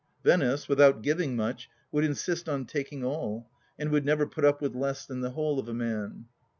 Venice, 0.23 0.67
with 0.67 0.81
out 0.81 1.03
giving 1.03 1.35
much, 1.35 1.69
would 1.91 2.03
insist 2.03 2.49
on 2.49 2.65
taking 2.65 3.03
all, 3.05 3.51
and 3.77 3.91
would 3.91 4.03
never 4.03 4.25
put 4.25 4.43
up 4.45 4.59
with 4.59 4.73
less 4.75 5.05
than 5.05 5.21
the 5.21 5.29
whole 5.29 5.59
of 5.59 5.69
a 5.69 5.75
man. 5.75 6.25